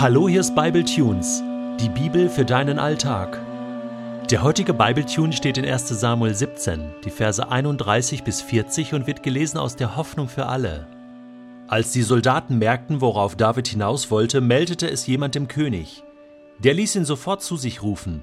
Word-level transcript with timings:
Hallo, 0.00 0.28
hier 0.28 0.38
ist 0.38 0.54
Bible 0.54 0.84
Tunes, 0.84 1.42
die 1.80 1.88
Bibel 1.88 2.28
für 2.28 2.44
deinen 2.44 2.78
Alltag. 2.78 3.40
Der 4.30 4.44
heutige 4.44 4.72
Bible 4.72 5.04
Tune 5.04 5.32
steht 5.32 5.58
in 5.58 5.64
1. 5.64 5.88
Samuel 5.88 6.36
17, 6.36 6.94
die 7.04 7.10
Verse 7.10 7.50
31 7.50 8.22
bis 8.22 8.40
40 8.40 8.94
und 8.94 9.08
wird 9.08 9.24
gelesen 9.24 9.58
aus 9.58 9.74
der 9.74 9.96
Hoffnung 9.96 10.28
für 10.28 10.46
alle. 10.46 10.86
Als 11.66 11.90
die 11.90 12.02
Soldaten 12.02 12.58
merkten, 12.58 13.00
worauf 13.00 13.34
David 13.34 13.66
hinaus 13.66 14.08
wollte, 14.12 14.40
meldete 14.40 14.88
es 14.88 15.04
jemand 15.08 15.34
dem 15.34 15.48
König. 15.48 16.04
Der 16.60 16.74
ließ 16.74 16.94
ihn 16.94 17.04
sofort 17.04 17.42
zu 17.42 17.56
sich 17.56 17.82
rufen. 17.82 18.22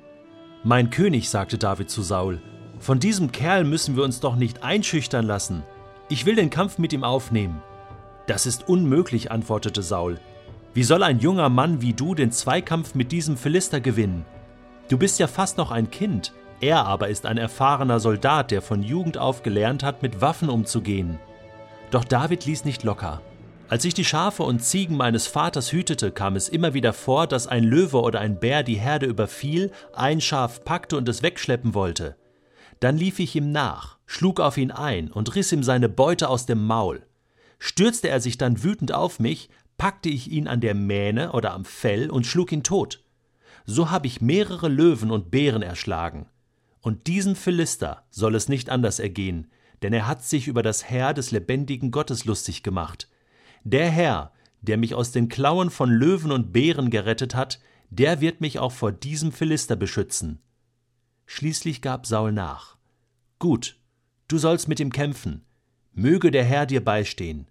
Mein 0.64 0.92
König, 0.92 1.30
sagte 1.30 1.58
David 1.58 1.90
zu 1.90 2.04
Saul, 2.04 2.42
von 2.80 3.02
diesem 3.02 3.34
Kerl 3.34 3.66
müssen 3.66 3.98
wir 3.98 4.06
uns 4.06 4.22
doch 4.22 4.38
nicht 4.38 4.64
einschüchtern 4.64 5.26
lassen. 5.26 5.62
Ich 6.08 6.26
will 6.26 6.38
den 6.38 6.50
Kampf 6.52 6.78
mit 6.78 6.94
ihm 6.94 7.04
aufnehmen. 7.04 7.62
Das 8.28 8.46
ist 8.46 8.70
unmöglich, 8.70 9.30
antwortete 9.30 9.84
Saul. 9.84 10.22
Wie 10.76 10.84
soll 10.84 11.04
ein 11.04 11.20
junger 11.20 11.48
Mann 11.48 11.82
wie 11.82 11.94
du 11.94 12.16
den 12.16 12.34
Zweikampf 12.34 12.96
mit 12.96 13.14
diesem 13.14 13.38
Philister 13.38 13.80
gewinnen? 13.80 14.26
Du 14.90 14.98
bist 14.98 15.20
ja 15.20 15.28
fast 15.28 15.58
noch 15.58 15.72
ein 15.72 15.90
Kind, 15.90 16.34
er 16.60 16.86
aber 16.86 17.08
ist 17.08 17.26
ein 17.26 17.38
erfahrener 17.38 18.02
Soldat, 18.02 18.52
der 18.52 18.62
von 18.62 18.84
Jugend 18.84 19.18
auf 19.18 19.42
gelernt 19.42 19.84
hat, 19.84 20.04
mit 20.04 20.20
Waffen 20.20 20.50
umzugehen. 20.50 21.18
Doch 21.92 22.04
David 22.04 22.46
ließ 22.46 22.66
nicht 22.66 22.84
locker. 22.84 23.22
Als 23.70 23.86
ich 23.86 23.94
die 23.94 24.04
Schafe 24.04 24.44
und 24.44 24.66
Ziegen 24.66 24.98
meines 24.98 25.28
Vaters 25.28 25.72
hütete, 25.72 26.12
kam 26.12 26.36
es 26.36 26.50
immer 26.50 26.74
wieder 26.74 26.92
vor, 26.92 27.26
dass 27.26 27.48
ein 27.48 27.64
Löwe 27.64 28.02
oder 28.02 28.20
ein 28.20 28.42
Bär 28.42 28.62
die 28.62 28.76
Herde 28.76 29.06
überfiel, 29.06 29.72
ein 29.94 30.20
Schaf 30.20 30.66
packte 30.66 30.98
und 30.98 31.08
es 31.08 31.24
wegschleppen 31.24 31.74
wollte. 31.74 32.18
Dann 32.82 32.98
lief 32.98 33.20
ich 33.20 33.34
ihm 33.38 33.54
nach, 33.54 33.98
schlug 34.06 34.42
auf 34.42 34.58
ihn 34.58 34.72
ein 34.72 35.10
und 35.10 35.36
riss 35.36 35.54
ihm 35.54 35.64
seine 35.64 35.88
Beute 35.88 36.28
aus 36.28 36.46
dem 36.46 36.68
Maul. 36.68 37.02
Stürzte 37.60 38.10
er 38.10 38.20
sich 38.20 38.38
dann 38.38 38.62
wütend 38.62 38.92
auf 38.92 39.20
mich, 39.20 39.50
packte 39.78 40.10
ich 40.10 40.32
ihn 40.32 40.48
an 40.48 40.62
der 40.62 40.76
Mähne 40.76 41.32
oder 41.32 41.54
am 41.54 41.66
Fell 41.66 42.10
und 42.10 42.26
schlug 42.26 42.52
ihn 42.52 42.64
tot. 42.64 43.04
So 43.66 43.90
habe 43.92 44.08
ich 44.08 44.22
mehrere 44.22 44.68
Löwen 44.68 45.12
und 45.12 45.32
Bären 45.32 45.62
erschlagen. 45.62 46.28
Und 46.82 47.08
diesem 47.08 47.36
Philister 47.36 48.06
soll 48.12 48.36
es 48.36 48.48
nicht 48.48 48.70
anders 48.70 49.00
ergehen, 49.00 49.48
denn 49.82 49.92
er 49.92 50.08
hat 50.08 50.24
sich 50.24 50.48
über 50.48 50.62
das 50.62 50.86
Herr 50.90 51.14
des 51.14 51.32
lebendigen 51.32 51.92
Gottes 51.92 52.26
lustig 52.26 52.64
gemacht. 52.64 53.10
Der 53.64 53.90
Herr, 53.90 54.32
der 54.62 54.78
mich 54.78 54.94
aus 54.94 55.12
den 55.12 55.30
Klauen 55.30 55.70
von 55.70 55.90
Löwen 55.90 56.32
und 56.32 56.54
Bären 56.54 56.90
gerettet 56.90 57.34
hat, 57.34 57.60
der 57.90 58.22
wird 58.22 58.42
mich 58.42 58.60
auch 58.60 58.72
vor 58.72 58.92
diesem 58.92 59.32
Philister 59.32 59.76
beschützen. 59.76 60.40
Schließlich 61.26 61.82
gab 61.82 62.06
Saul 62.06 62.32
nach. 62.32 62.78
Gut, 63.40 63.78
du 64.28 64.38
sollst 64.38 64.68
mit 64.68 64.80
ihm 64.80 64.92
kämpfen. 64.92 65.44
Möge 65.94 66.30
der 66.30 66.44
Herr 66.44 66.66
dir 66.66 66.84
beistehen. 66.84 67.48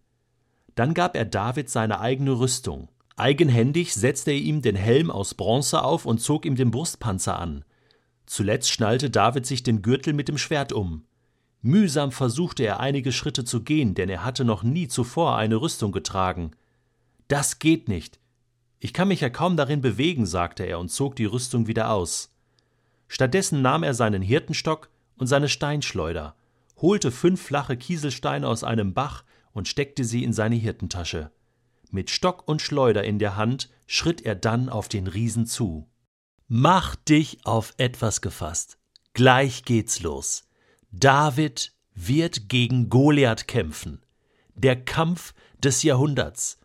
Dann 0.74 0.94
gab 0.94 1.16
er 1.16 1.24
David 1.24 1.70
seine 1.70 2.00
eigene 2.00 2.38
Rüstung. 2.38 2.88
Eigenhändig 3.16 3.94
setzte 3.94 4.32
er 4.32 4.38
ihm 4.38 4.60
den 4.60 4.76
Helm 4.76 5.10
aus 5.10 5.34
Bronze 5.34 5.82
auf 5.82 6.04
und 6.04 6.20
zog 6.20 6.44
ihm 6.46 6.56
den 6.56 6.70
Brustpanzer 6.70 7.38
an. 7.38 7.64
Zuletzt 8.26 8.70
schnallte 8.70 9.10
David 9.10 9.46
sich 9.46 9.62
den 9.62 9.82
Gürtel 9.82 10.14
mit 10.14 10.28
dem 10.28 10.38
Schwert 10.38 10.72
um. 10.72 11.04
Mühsam 11.62 12.10
versuchte 12.10 12.64
er 12.64 12.80
einige 12.80 13.12
Schritte 13.12 13.44
zu 13.44 13.62
gehen, 13.62 13.94
denn 13.94 14.08
er 14.08 14.24
hatte 14.24 14.44
noch 14.44 14.62
nie 14.62 14.88
zuvor 14.88 15.36
eine 15.36 15.56
Rüstung 15.56 15.92
getragen. 15.92 16.50
Das 17.28 17.58
geht 17.58 17.88
nicht. 17.88 18.18
Ich 18.80 18.92
kann 18.92 19.08
mich 19.08 19.20
ja 19.20 19.30
kaum 19.30 19.56
darin 19.56 19.80
bewegen, 19.80 20.26
sagte 20.26 20.64
er 20.64 20.78
und 20.78 20.90
zog 20.90 21.16
die 21.16 21.24
Rüstung 21.24 21.66
wieder 21.66 21.90
aus. 21.90 22.34
Stattdessen 23.08 23.62
nahm 23.62 23.82
er 23.82 23.94
seinen 23.94 24.22
Hirtenstock 24.22 24.90
und 25.16 25.26
seine 25.26 25.48
Steinschleuder, 25.48 26.34
holte 26.82 27.10
fünf 27.10 27.40
flache 27.40 27.76
Kieselsteine 27.76 28.46
aus 28.46 28.64
einem 28.64 28.92
Bach 28.92 29.24
und 29.54 29.68
steckte 29.68 30.04
sie 30.04 30.22
in 30.22 30.34
seine 30.34 30.56
Hirtentasche. 30.56 31.30
Mit 31.90 32.10
Stock 32.10 32.46
und 32.46 32.60
Schleuder 32.60 33.04
in 33.04 33.18
der 33.18 33.36
Hand 33.36 33.70
schritt 33.86 34.20
er 34.20 34.34
dann 34.34 34.68
auf 34.68 34.88
den 34.88 35.06
Riesen 35.06 35.46
zu. 35.46 35.88
Mach 36.48 36.96
dich 36.96 37.38
auf 37.46 37.72
etwas 37.78 38.20
gefasst. 38.20 38.78
Gleich 39.14 39.64
geht's 39.64 40.02
los. 40.02 40.48
David 40.90 41.72
wird 41.94 42.48
gegen 42.48 42.90
Goliath 42.90 43.48
kämpfen. 43.48 44.04
Der 44.54 44.76
Kampf 44.76 45.34
des 45.56 45.82
Jahrhunderts. 45.82 46.58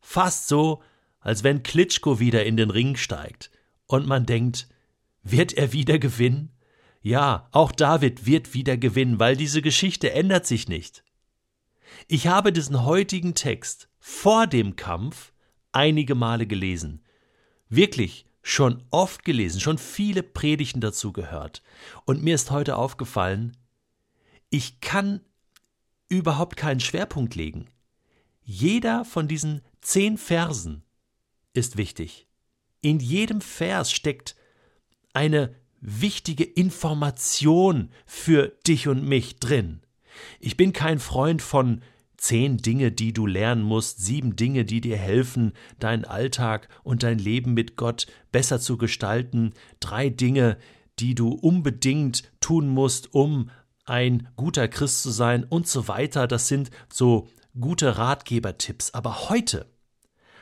Fast 0.00 0.48
so, 0.48 0.82
als 1.20 1.42
wenn 1.42 1.62
Klitschko 1.62 2.20
wieder 2.20 2.44
in 2.44 2.56
den 2.56 2.70
Ring 2.70 2.96
steigt. 2.96 3.50
Und 3.86 4.06
man 4.06 4.26
denkt, 4.26 4.68
wird 5.22 5.54
er 5.54 5.72
wieder 5.72 5.98
gewinnen? 5.98 6.52
Ja, 7.00 7.48
auch 7.52 7.72
David 7.72 8.26
wird 8.26 8.54
wieder 8.54 8.76
gewinnen, 8.76 9.18
weil 9.18 9.36
diese 9.36 9.62
Geschichte 9.62 10.12
ändert 10.12 10.46
sich 10.46 10.68
nicht. 10.68 11.04
Ich 12.06 12.26
habe 12.26 12.52
diesen 12.52 12.84
heutigen 12.84 13.34
Text 13.34 13.88
vor 13.98 14.46
dem 14.46 14.76
Kampf 14.76 15.32
einige 15.72 16.14
Male 16.14 16.46
gelesen. 16.46 17.02
Wirklich 17.68 18.26
schon 18.42 18.82
oft 18.90 19.24
gelesen, 19.24 19.60
schon 19.60 19.78
viele 19.78 20.22
Predigten 20.22 20.80
dazu 20.80 21.12
gehört. 21.12 21.62
Und 22.04 22.22
mir 22.22 22.34
ist 22.34 22.50
heute 22.50 22.76
aufgefallen, 22.76 23.56
ich 24.50 24.80
kann 24.80 25.20
überhaupt 26.08 26.56
keinen 26.56 26.80
Schwerpunkt 26.80 27.34
legen. 27.34 27.68
Jeder 28.42 29.04
von 29.04 29.28
diesen 29.28 29.60
zehn 29.82 30.16
Versen 30.16 30.82
ist 31.52 31.76
wichtig. 31.76 32.26
In 32.80 33.00
jedem 33.00 33.40
Vers 33.42 33.92
steckt 33.92 34.36
eine 35.12 35.54
wichtige 35.80 36.44
Information 36.44 37.90
für 38.06 38.48
dich 38.66 38.88
und 38.88 39.06
mich 39.06 39.36
drin. 39.38 39.82
Ich 40.40 40.56
bin 40.56 40.72
kein 40.72 40.98
Freund 40.98 41.42
von 41.42 41.82
zehn 42.16 42.58
Dinge, 42.58 42.92
die 42.92 43.12
du 43.12 43.26
lernen 43.26 43.62
musst, 43.62 44.04
sieben 44.04 44.36
Dinge, 44.36 44.64
die 44.64 44.80
dir 44.80 44.96
helfen, 44.96 45.52
deinen 45.78 46.04
Alltag 46.04 46.68
und 46.82 47.02
dein 47.02 47.18
Leben 47.18 47.54
mit 47.54 47.76
Gott 47.76 48.06
besser 48.32 48.60
zu 48.60 48.76
gestalten, 48.76 49.54
drei 49.80 50.10
Dinge, 50.10 50.58
die 50.98 51.14
du 51.14 51.30
unbedingt 51.30 52.30
tun 52.40 52.68
musst, 52.68 53.14
um 53.14 53.50
ein 53.84 54.28
guter 54.36 54.68
Christ 54.68 55.02
zu 55.02 55.10
sein 55.10 55.44
und 55.44 55.66
so 55.68 55.88
weiter. 55.88 56.26
Das 56.26 56.48
sind 56.48 56.70
so 56.92 57.28
gute 57.58 57.96
Ratgebertipps. 57.96 58.92
Aber 58.92 59.30
heute 59.30 59.66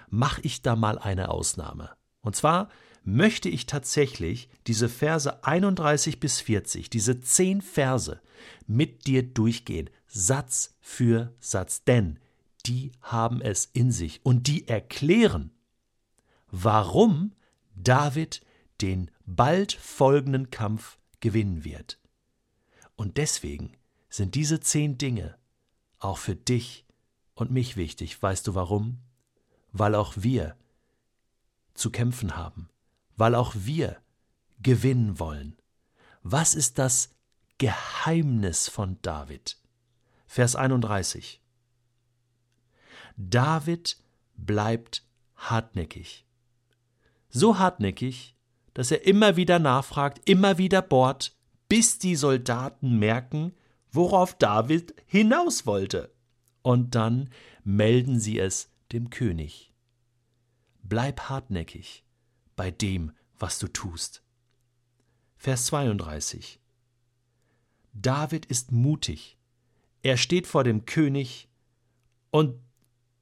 mache 0.09 0.41
ich 0.43 0.63
da 0.63 0.77
mal 0.77 0.99
eine 0.99 1.29
Ausnahme. 1.29 1.91
Und 2.23 2.35
zwar 2.35 2.71
möchte 3.07 3.49
ich 3.49 3.67
tatsächlich 3.67 4.51
diese 4.67 4.89
Verse 4.89 5.45
31 5.45 6.19
bis 6.19 6.41
40, 6.41 6.91
diese 6.91 7.21
zehn 7.21 7.63
Verse 7.63 8.21
mit 8.67 9.07
dir 9.07 9.23
durchgehen, 9.23 9.89
Satz 10.09 10.75
für 10.81 11.33
Satz, 11.39 11.85
denn 11.85 12.19
die 12.67 12.91
haben 13.01 13.41
es 13.41 13.67
in 13.73 13.93
sich 13.93 14.21
und 14.25 14.49
die 14.49 14.67
erklären, 14.67 15.53
warum 16.51 17.33
David 17.77 18.41
den 18.81 19.13
bald 19.25 19.73
folgenden 19.73 20.51
Kampf 20.51 20.99
gewinnen 21.21 21.65
wird. 21.65 22.01
Und 22.97 23.19
deswegen 23.19 23.77
sind 24.09 24.35
diese 24.35 24.59
zehn 24.59 24.99
Dinge 24.99 25.39
auch 26.01 26.19
für 26.19 26.35
dich 26.35 26.85
und 27.35 27.53
mich 27.53 27.77
wichtig. 27.77 28.21
Weißt 28.21 28.49
du 28.49 28.57
warum? 28.57 28.99
Weil 29.71 29.95
auch 29.95 30.15
wir 30.17 30.57
zu 31.75 31.91
kämpfen 31.91 32.37
haben 32.37 32.69
weil 33.17 33.35
auch 33.35 33.55
wir 33.57 34.01
gewinnen 34.63 35.19
wollen. 35.19 35.57
Was 36.23 36.55
ist 36.55 36.79
das 36.79 37.11
Geheimnis 37.59 38.69
von 38.69 38.99
David? 39.03 39.59
Vers 40.27 40.57
31. 40.57 41.41
David 43.17 43.97
bleibt 44.37 45.07
hartnäckig. 45.37 46.27
So 47.31 47.59
hartnäckig, 47.59 48.37
dass 48.75 48.91
er 48.91 49.07
immer 49.07 49.37
wieder 49.37 49.59
nachfragt, 49.59 50.29
immer 50.29 50.59
wieder 50.59 50.83
bohrt, 50.83 51.35
bis 51.69 51.99
die 51.99 52.17
Soldaten 52.17 52.99
merken, 52.99 53.55
worauf 53.91 54.35
David 54.35 54.95
hinaus 55.07 55.65
wollte. 55.65 56.13
Und 56.63 56.95
dann 56.95 57.31
melden 57.65 58.21
sie 58.21 58.39
es 58.39 58.71
dem 58.93 59.11
König. 59.11 59.73
Bleib 60.83 61.29
hartnäckig 61.29 62.06
bei 62.57 62.71
dem, 62.71 63.13
was 63.39 63.59
du 63.59 63.69
tust. 63.69 64.23
Vers 65.37 65.67
32 65.67 66.61
David 67.93 68.47
ist 68.47 68.73
mutig. 68.73 69.39
Er 70.03 70.17
steht 70.17 70.47
vor 70.47 70.65
dem 70.65 70.85
König 70.85 71.49
und 72.31 72.61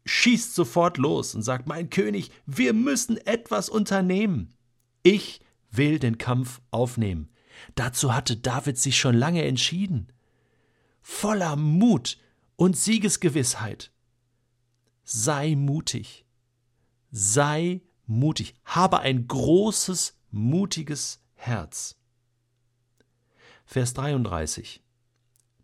schießt 0.05 0.55
sofort 0.55 0.99
los 0.99 1.35
und 1.35 1.43
sagt, 1.43 1.67
mein 1.67 1.91
König, 1.91 2.31
wir 2.47 2.73
müssen 2.73 3.17
etwas 3.19 3.69
unternehmen. 3.69 4.55
Ich 5.03 5.41
will 5.71 5.99
den 5.99 6.19
Kampf 6.19 6.61
aufnehmen. 6.71 7.31
Dazu 7.75 8.15
hatte 8.15 8.37
David 8.37 8.79
sich 8.79 8.99
schon 8.99 9.15
lange 9.15 9.45
entschieden. 9.45 10.13
Voller 11.01 11.57
Mut 11.57 12.19
und 12.57 12.77
Siegesgewissheit. 12.77 13.93
Sei 15.05 15.55
mutig. 15.55 16.25
Sei 17.11 17.83
mutig, 18.07 18.55
habe 18.65 19.01
ein 19.01 19.27
großes, 19.27 20.17
mutiges 20.31 21.21
Herz. 21.35 21.97
Vers 23.65 23.95
33. 23.95 24.83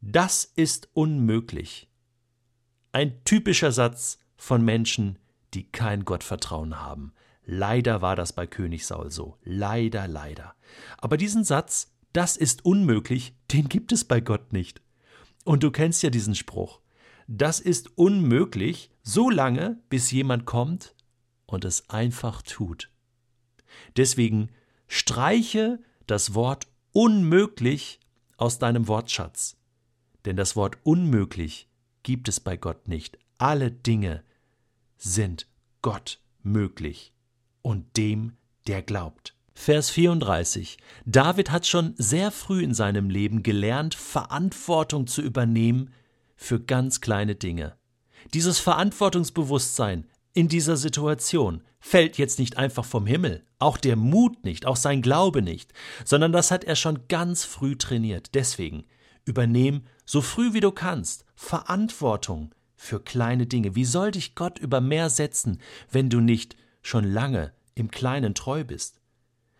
Das 0.00 0.44
ist 0.44 0.88
unmöglich. 0.94 1.88
Ein 2.92 3.22
typischer 3.24 3.72
Satz 3.72 4.18
von 4.36 4.64
Menschen, 4.64 5.18
die 5.54 5.70
kein 5.70 6.04
Gottvertrauen 6.04 6.80
haben. 6.80 7.12
Leider 7.44 8.00
war 8.00 8.16
das 8.16 8.32
bei 8.32 8.46
König 8.46 8.86
Saul 8.86 9.10
so. 9.10 9.36
Leider, 9.42 10.08
leider. 10.08 10.54
Aber 10.98 11.16
diesen 11.16 11.44
Satz, 11.44 11.92
das 12.12 12.36
ist 12.36 12.64
unmöglich, 12.64 13.34
den 13.52 13.68
gibt 13.68 13.92
es 13.92 14.04
bei 14.04 14.20
Gott 14.20 14.52
nicht. 14.52 14.80
Und 15.44 15.62
du 15.62 15.70
kennst 15.70 16.02
ja 16.02 16.10
diesen 16.10 16.34
Spruch. 16.34 16.80
Das 17.26 17.60
ist 17.60 17.96
unmöglich, 17.96 18.90
so 19.02 19.30
lange, 19.30 19.78
bis 19.88 20.10
jemand 20.10 20.46
kommt 20.46 20.94
und 21.52 21.64
es 21.64 21.88
einfach 21.90 22.42
tut. 22.42 22.90
Deswegen 23.96 24.50
streiche 24.88 25.78
das 26.06 26.34
Wort 26.34 26.66
unmöglich 26.92 28.00
aus 28.36 28.58
deinem 28.58 28.88
Wortschatz. 28.88 29.56
Denn 30.24 30.36
das 30.36 30.56
Wort 30.56 30.78
unmöglich 30.82 31.68
gibt 32.02 32.28
es 32.28 32.40
bei 32.40 32.56
Gott 32.56 32.88
nicht. 32.88 33.18
Alle 33.38 33.70
Dinge 33.70 34.22
sind 34.96 35.46
Gott 35.82 36.20
möglich 36.42 37.12
und 37.62 37.96
dem, 37.96 38.36
der 38.66 38.82
glaubt. 38.82 39.34
Vers 39.54 39.90
34. 39.90 40.78
David 41.04 41.50
hat 41.50 41.66
schon 41.66 41.94
sehr 41.96 42.30
früh 42.30 42.62
in 42.62 42.74
seinem 42.74 43.10
Leben 43.10 43.42
gelernt, 43.42 43.94
Verantwortung 43.94 45.06
zu 45.06 45.20
übernehmen 45.22 45.92
für 46.34 46.60
ganz 46.60 47.00
kleine 47.00 47.34
Dinge. 47.34 47.76
Dieses 48.32 48.58
Verantwortungsbewusstsein 48.58 50.06
in 50.32 50.48
dieser 50.48 50.76
Situation 50.76 51.62
fällt 51.80 52.18
jetzt 52.18 52.38
nicht 52.38 52.56
einfach 52.56 52.84
vom 52.84 53.06
Himmel, 53.06 53.44
auch 53.58 53.78
der 53.78 53.96
Mut 53.96 54.44
nicht, 54.44 54.66
auch 54.66 54.76
sein 54.76 55.02
Glaube 55.02 55.42
nicht, 55.42 55.72
sondern 56.04 56.32
das 56.32 56.50
hat 56.50 56.64
er 56.64 56.76
schon 56.76 57.08
ganz 57.08 57.44
früh 57.44 57.76
trainiert. 57.76 58.34
Deswegen 58.34 58.84
übernehm 59.24 59.82
so 60.04 60.20
früh 60.20 60.52
wie 60.52 60.60
du 60.60 60.70
kannst 60.70 61.24
Verantwortung 61.34 62.54
für 62.76 63.00
kleine 63.00 63.46
Dinge. 63.46 63.74
Wie 63.74 63.84
soll 63.84 64.10
dich 64.10 64.34
Gott 64.34 64.58
über 64.58 64.80
mehr 64.80 65.10
setzen, 65.10 65.60
wenn 65.90 66.10
du 66.10 66.20
nicht 66.20 66.56
schon 66.82 67.04
lange 67.04 67.52
im 67.74 67.90
Kleinen 67.90 68.34
treu 68.34 68.64
bist? 68.64 69.00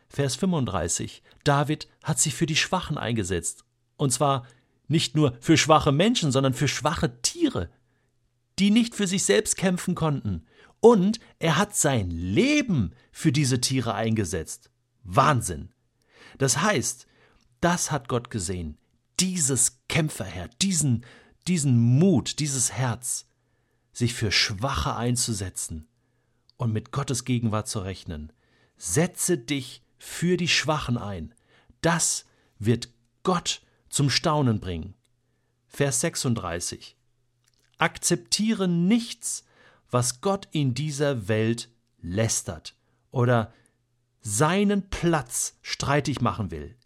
Vers 0.09 0.37
35. 0.37 1.23
David 1.45 1.89
hat 2.03 2.19
sich 2.19 2.35
für 2.35 2.47
die 2.47 2.57
Schwachen 2.57 2.99
eingesetzt. 2.99 3.65
Und 3.97 4.11
zwar 4.13 4.47
nicht 4.89 5.15
nur 5.15 5.37
für 5.41 5.57
schwache 5.57 5.93
Menschen, 5.93 6.33
sondern 6.33 6.53
für 6.53 6.67
schwache 6.67 7.23
Tiere, 7.23 7.71
die 8.59 8.71
nicht 8.71 8.95
für 8.95 9.07
sich 9.07 9.25
selbst 9.25 9.57
kämpfen 9.57 9.95
konnten. 9.95 10.45
Und 10.81 11.21
er 11.39 11.59
hat 11.59 11.77
sein 11.77 12.11
Leben 12.11 12.95
für 13.13 13.33
diese 13.33 13.61
Tiere 13.61 13.95
eingesetzt. 13.95 14.71
Wahnsinn. 15.03 15.71
Das 16.39 16.63
heißt, 16.63 17.07
das 17.61 17.91
hat 17.91 18.09
Gott 18.09 18.31
gesehen. 18.31 18.79
Dieses 19.19 19.81
Kämpferherz, 19.89 20.55
diesen, 20.63 21.05
diesen 21.47 21.79
Mut, 21.79 22.39
dieses 22.39 22.73
Herz, 22.73 23.27
sich 23.93 24.15
für 24.15 24.33
Schwache 24.33 24.97
einzusetzen 24.97 25.87
und 26.57 26.73
mit 26.73 26.93
Gottes 26.93 27.25
Gegenwart 27.25 27.69
zu 27.69 27.81
rechnen. 27.81 28.33
Setze 28.77 29.37
dich 29.37 29.83
für 29.99 30.37
die 30.37 30.49
Schwachen 30.49 30.97
ein. 30.97 31.35
Das 31.83 32.25
wird 32.59 32.89
Gott 33.23 33.63
zum 33.91 34.09
Staunen 34.09 34.61
bringen. 34.61 34.95
Vers 35.67 36.01
36. 36.01 36.97
Akzeptiere 37.79 38.69
nichts, 38.69 39.45
was 39.91 40.21
Gott 40.21 40.49
in 40.53 40.75
dieser 40.75 41.29
Welt 41.29 41.71
lästert 41.99 42.77
oder 43.11 43.53
seinen 44.21 44.89
Platz 44.91 45.59
streitig 45.63 46.21
machen 46.21 46.51
will. 46.51 46.77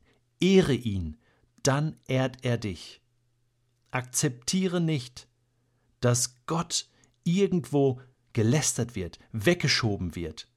Ehre 0.41 0.75
ihn, 0.75 1.17
dann 1.62 1.97
ehrt 2.06 2.45
er 2.45 2.59
dich. 2.59 3.01
Akzeptiere 3.91 4.81
nicht, 4.81 5.29
dass 6.01 6.45
Gott 6.47 6.89
irgendwo 7.25 8.01
gelästert 8.33 8.95
wird, 8.95 9.19
weggeschoben 9.33 10.15
wird 10.15 10.49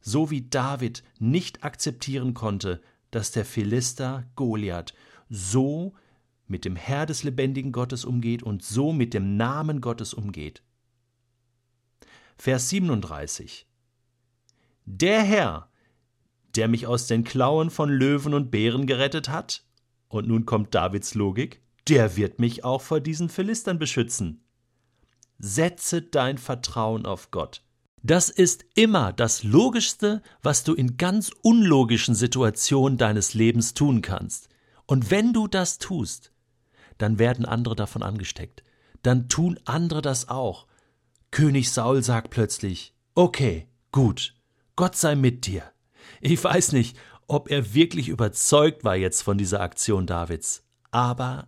so 0.00 0.30
wie 0.30 0.42
David 0.42 1.02
nicht 1.18 1.64
akzeptieren 1.64 2.34
konnte, 2.34 2.80
dass 3.10 3.32
der 3.32 3.44
Philister 3.44 4.24
Goliath 4.36 4.94
so 5.28 5.94
mit 6.46 6.64
dem 6.64 6.76
Herr 6.76 7.06
des 7.06 7.22
lebendigen 7.22 7.72
Gottes 7.72 8.04
umgeht 8.04 8.42
und 8.42 8.64
so 8.64 8.92
mit 8.92 9.14
dem 9.14 9.36
Namen 9.36 9.80
Gottes 9.80 10.14
umgeht. 10.14 10.62
Vers 12.40 12.70
37 12.70 13.66
Der 14.86 15.22
Herr, 15.22 15.68
der 16.56 16.68
mich 16.68 16.86
aus 16.86 17.06
den 17.06 17.22
Klauen 17.22 17.68
von 17.68 17.90
Löwen 17.90 18.32
und 18.32 18.50
Bären 18.50 18.86
gerettet 18.86 19.28
hat, 19.28 19.62
und 20.08 20.26
nun 20.26 20.46
kommt 20.46 20.74
Davids 20.74 21.14
Logik, 21.14 21.60
der 21.86 22.16
wird 22.16 22.38
mich 22.38 22.64
auch 22.64 22.80
vor 22.80 23.00
diesen 23.00 23.28
Philistern 23.28 23.78
beschützen. 23.78 24.42
Setze 25.38 26.00
dein 26.00 26.38
Vertrauen 26.38 27.04
auf 27.04 27.30
Gott. 27.30 27.62
Das 28.02 28.30
ist 28.30 28.64
immer 28.74 29.12
das 29.12 29.42
Logischste, 29.42 30.22
was 30.40 30.64
du 30.64 30.72
in 30.72 30.96
ganz 30.96 31.30
unlogischen 31.42 32.14
Situationen 32.14 32.96
deines 32.96 33.34
Lebens 33.34 33.74
tun 33.74 34.00
kannst. 34.00 34.48
Und 34.86 35.10
wenn 35.10 35.34
du 35.34 35.46
das 35.46 35.76
tust, 35.76 36.32
dann 36.96 37.18
werden 37.18 37.44
andere 37.44 37.76
davon 37.76 38.02
angesteckt. 38.02 38.64
Dann 39.02 39.28
tun 39.28 39.60
andere 39.66 40.00
das 40.00 40.30
auch. 40.30 40.69
König 41.30 41.70
Saul 41.70 42.02
sagt 42.02 42.30
plötzlich, 42.30 42.94
okay, 43.14 43.68
gut, 43.92 44.34
Gott 44.76 44.96
sei 44.96 45.14
mit 45.14 45.46
dir. 45.46 45.62
Ich 46.20 46.42
weiß 46.42 46.72
nicht, 46.72 46.96
ob 47.28 47.50
er 47.50 47.74
wirklich 47.74 48.08
überzeugt 48.08 48.82
war 48.82 48.96
jetzt 48.96 49.22
von 49.22 49.38
dieser 49.38 49.60
Aktion 49.60 50.06
Davids, 50.06 50.64
aber 50.90 51.46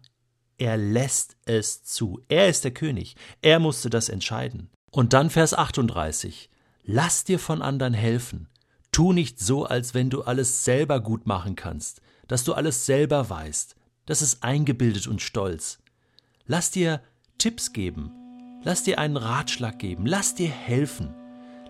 er 0.58 0.76
lässt 0.76 1.36
es 1.44 1.82
zu. 1.82 2.20
Er 2.28 2.48
ist 2.48 2.62
der 2.62 2.70
König. 2.70 3.16
Er 3.40 3.58
musste 3.58 3.90
das 3.90 4.08
entscheiden. 4.08 4.70
Und 4.92 5.12
dann 5.12 5.28
Vers 5.28 5.54
38. 5.54 6.48
Lass 6.84 7.24
dir 7.24 7.40
von 7.40 7.62
anderen 7.62 7.94
helfen. 7.94 8.48
Tu 8.92 9.12
nicht 9.12 9.40
so, 9.40 9.64
als 9.64 9.94
wenn 9.94 10.10
du 10.10 10.22
alles 10.22 10.64
selber 10.64 11.00
gut 11.00 11.26
machen 11.26 11.56
kannst, 11.56 12.00
dass 12.28 12.44
du 12.44 12.52
alles 12.52 12.86
selber 12.86 13.28
weißt. 13.28 13.74
Das 14.06 14.22
ist 14.22 14.44
eingebildet 14.44 15.08
und 15.08 15.20
stolz. 15.20 15.78
Lass 16.46 16.70
dir 16.70 17.02
Tipps 17.38 17.72
geben. 17.72 18.21
Lass 18.64 18.84
dir 18.84 18.98
einen 18.98 19.16
Ratschlag 19.16 19.78
geben. 19.78 20.06
Lass 20.06 20.34
dir 20.34 20.48
helfen. 20.48 21.14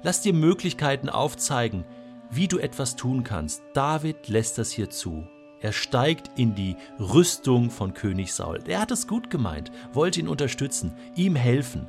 Lass 0.03 0.21
dir 0.21 0.35
Möglichkeiten 0.35 1.09
aufzeigen, 1.09 1.85
wie 2.31 2.49
du 2.49 2.59
etwas 2.59 2.97
tun 2.97 3.25
kannst. 3.25 3.62
David 3.73 4.29
lässt 4.29 4.59
das 4.59 4.71
hier 4.71 4.91
zu. 4.91 5.27
Er 5.61 5.73
steigt 5.73 6.39
in 6.39 6.55
die 6.55 6.77
Rüstung 6.99 7.71
von 7.71 7.94
König 7.94 8.35
Saul. 8.35 8.59
Er 8.67 8.81
hat 8.81 8.91
es 8.91 9.06
gut 9.06 9.31
gemeint, 9.31 9.71
wollte 9.93 10.19
ihn 10.21 10.29
unterstützen, 10.29 10.93
ihm 11.15 11.37
helfen. 11.37 11.87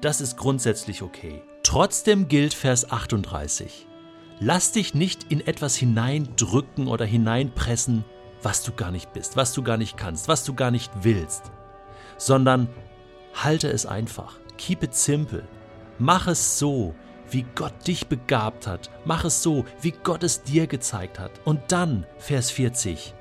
Das 0.00 0.20
ist 0.20 0.36
grundsätzlich 0.36 1.02
okay. 1.02 1.42
Trotzdem 1.64 2.28
gilt 2.28 2.54
Vers 2.54 2.90
38. 2.90 3.86
Lass 4.38 4.70
dich 4.72 4.94
nicht 4.94 5.24
in 5.32 5.44
etwas 5.44 5.74
hineindrücken 5.74 6.86
oder 6.86 7.04
hineinpressen, 7.04 8.04
was 8.42 8.62
du 8.62 8.72
gar 8.72 8.92
nicht 8.92 9.12
bist, 9.12 9.36
was 9.36 9.52
du 9.52 9.62
gar 9.62 9.76
nicht 9.76 9.96
kannst, 9.96 10.28
was 10.28 10.44
du 10.44 10.54
gar 10.54 10.70
nicht 10.70 10.92
willst, 11.02 11.50
sondern 12.18 12.68
halte 13.34 13.68
es 13.68 13.86
einfach. 13.86 14.38
Keep 14.58 14.82
it 14.82 14.94
simple. 14.94 15.44
Mach 15.98 16.26
es 16.26 16.58
so, 16.58 16.94
wie 17.30 17.44
Gott 17.54 17.86
dich 17.86 18.06
begabt 18.06 18.66
hat. 18.66 18.90
Mach 19.04 19.24
es 19.24 19.42
so, 19.42 19.64
wie 19.80 19.92
Gott 19.92 20.22
es 20.22 20.42
dir 20.42 20.66
gezeigt 20.66 21.18
hat. 21.18 21.32
Und 21.44 21.60
dann, 21.68 22.06
Vers 22.18 22.50
40, 22.50 23.14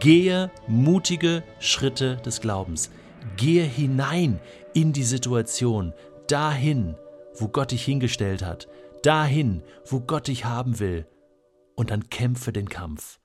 gehe 0.00 0.50
mutige 0.66 1.42
Schritte 1.60 2.16
des 2.16 2.40
Glaubens. 2.40 2.90
Gehe 3.36 3.64
hinein 3.64 4.40
in 4.74 4.92
die 4.92 5.04
Situation, 5.04 5.92
dahin, 6.28 6.96
wo 7.34 7.48
Gott 7.48 7.72
dich 7.72 7.84
hingestellt 7.84 8.42
hat, 8.44 8.68
dahin, 9.02 9.62
wo 9.84 10.00
Gott 10.00 10.28
dich 10.28 10.44
haben 10.44 10.78
will, 10.78 11.06
und 11.74 11.90
dann 11.90 12.08
kämpfe 12.08 12.52
den 12.52 12.68
Kampf. 12.68 13.18